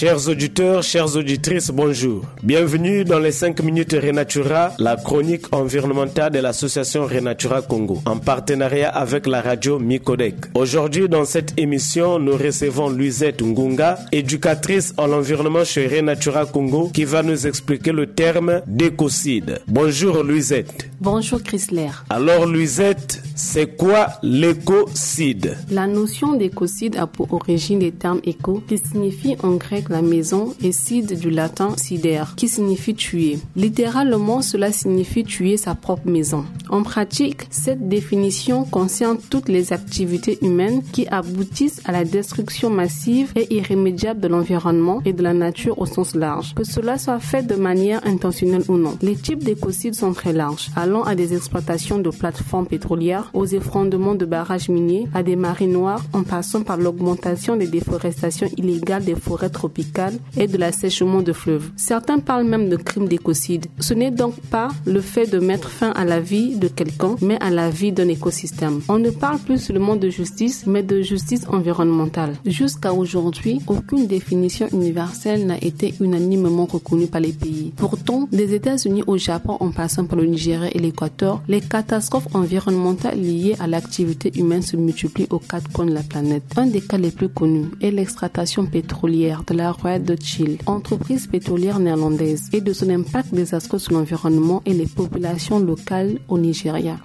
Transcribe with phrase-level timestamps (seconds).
[0.00, 2.22] Chers auditeurs, chères auditrices, bonjour.
[2.44, 8.90] Bienvenue dans les 5 minutes Renatura, la chronique environnementale de l'association Renatura Congo, en partenariat
[8.90, 10.36] avec la radio Micodec.
[10.54, 17.02] Aujourd'hui, dans cette émission, nous recevons Luisette Ngunga, éducatrice en environnement chez Renatura Congo, qui
[17.02, 19.62] va nous expliquer le terme d'écocide.
[19.66, 20.90] Bonjour Luisette.
[21.00, 21.90] Bonjour Chrysler.
[22.08, 25.56] Alors Luisette, c'est quoi l'écocide?
[25.70, 30.54] La notion d'écocide a pour origine les termes éco, qui signifie en grec la maison
[30.60, 33.38] et cide du latin cider, qui signifie tuer.
[33.54, 36.44] Littéralement, cela signifie tuer sa propre maison.
[36.70, 43.32] En pratique, cette définition concerne toutes les activités humaines qui aboutissent à la destruction massive
[43.36, 47.46] et irrémédiable de l'environnement et de la nature au sens large, que cela soit fait
[47.46, 48.98] de manière intentionnelle ou non.
[49.02, 54.14] Les types d'écocides sont très larges, allant à des exploitations de plateformes pétrolières, aux effondrements
[54.14, 59.14] de barrages miniers, à des marées noires, en passant par l'augmentation des déforestations illégales des
[59.14, 61.70] forêts tropicales et de l'assèchement de fleuves.
[61.76, 63.66] Certains parlent même de crimes d'écocide.
[63.80, 67.38] Ce n'est donc pas le fait de mettre fin à la vie de quelqu'un, mais
[67.40, 68.80] à la vie d'un écosystème.
[68.88, 72.34] On ne parle plus seulement de justice, mais de justice environnementale.
[72.46, 77.72] Jusqu'à aujourd'hui, aucune définition universelle n'a été unanimement reconnue par les pays.
[77.76, 83.20] Pourtant, des États-Unis au Japon en passant par le Nigeria et l'Équateur, les catastrophes environnementales
[83.20, 86.42] liées à l'activité humaine se multiplient aux quatre coins de la planète.
[86.56, 91.26] Un des cas les plus connus est l'extraction pétrolière de la Royal de Chile, entreprise
[91.26, 96.38] pétrolière néerlandaise, et de son impact désastreux sur l'environnement et les populations locales au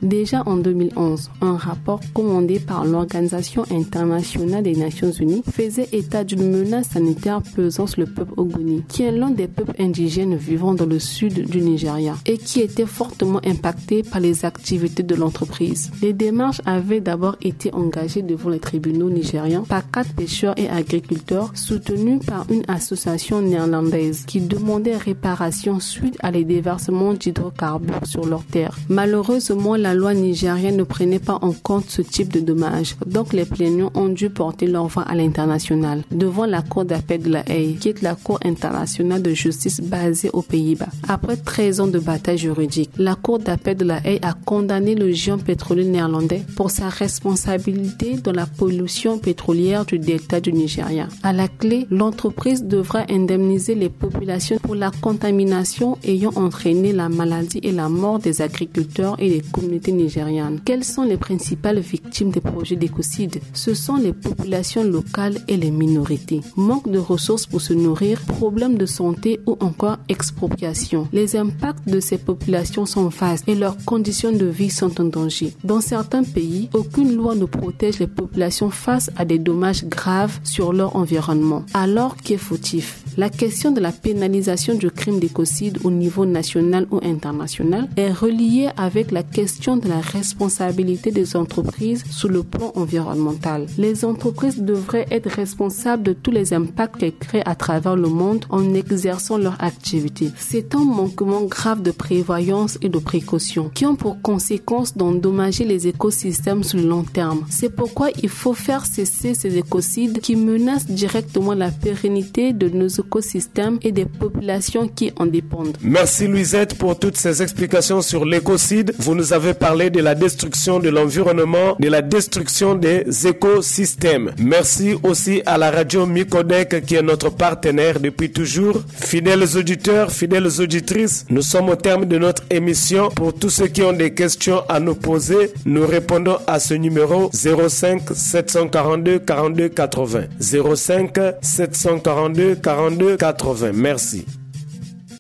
[0.02, 6.50] Déjà en 2011, un rapport commandé par l'Organisation internationale des Nations Unies faisait état d'une
[6.50, 10.86] menace sanitaire pesant sur le peuple Ogoni, qui est l'un des peuples indigènes vivant dans
[10.86, 15.92] le sud du Nigeria et qui était fortement impacté par les activités de l'entreprise.
[16.02, 21.52] Les démarches avaient d'abord été engagées devant les tribunaux nigériens par quatre pêcheurs et agriculteurs
[21.56, 28.46] soutenus par une association néerlandaise qui demandait réparation suite à les déversements d'hydrocarbures sur leurs
[28.46, 28.78] terres.
[28.90, 29.33] Malheureusement,
[29.78, 33.92] la loi nigérienne ne prenait pas en compte ce type de dommages, donc les plaignants
[33.96, 37.90] ont dû porter leur voix à l'international devant la Cour d'appel de la Haye, qui
[37.90, 40.90] est la Cour internationale de justice basée aux Pays-Bas.
[41.08, 45.12] Après 13 ans de bataille juridique, la Cour d'appel de la Haye a condamné le
[45.12, 51.08] géant pétrolier néerlandais pour sa responsabilité dans la pollution pétrolière du delta du Nigeria.
[51.24, 57.60] À la clé, l'entreprise devra indemniser les populations pour la contamination ayant entraîné la maladie
[57.64, 60.60] et la mort des agriculteurs des communautés nigérianes.
[60.64, 63.40] Quelles sont les principales victimes des projets d'écocide?
[63.54, 66.42] Ce sont les populations locales et les minorités.
[66.56, 71.08] Manque de ressources pour se nourrir, problèmes de santé ou encore expropriation.
[71.14, 75.54] Les impacts de ces populations sont vastes et leurs conditions de vie sont en danger.
[75.64, 80.74] Dans certains pays, aucune loi ne protège les populations face à des dommages graves sur
[80.74, 81.64] leur environnement.
[81.74, 83.03] Alors qu'il fautif?
[83.16, 88.70] La question de la pénalisation du crime d'écocide au niveau national ou international est reliée
[88.76, 93.68] avec la question de la responsabilité des entreprises sur le plan environnemental.
[93.78, 98.46] Les entreprises devraient être responsables de tous les impacts qu'elles créent à travers le monde
[98.50, 100.32] en exerçant leur activité.
[100.38, 105.88] C'est un manquement grave de prévoyance et de précaution qui ont pour conséquence d'endommager les
[105.88, 107.46] écosystèmes sur le long terme.
[107.50, 112.88] C'est pourquoi il faut faire cesser ces écocides qui menacent directement la pérennité de nos
[113.06, 115.78] écosystèmes et des populations qui en dépendent.
[115.82, 118.94] Merci Louisette pour toutes ces explications sur l'écocide.
[119.00, 124.32] Vous nous avez parlé de la destruction de l'environnement, de la destruction des écosystèmes.
[124.40, 128.82] Merci aussi à la radio Micodec qui est notre partenaire depuis toujours.
[128.96, 133.10] Fidèles auditeurs, fidèles auditrices, nous sommes au terme de notre émission.
[133.10, 137.30] Pour tous ceux qui ont des questions à nous poser, nous répondons à ce numéro
[137.34, 140.22] 05 742 42 80.
[140.40, 143.72] 05 742 42 80.
[143.74, 144.26] Merci.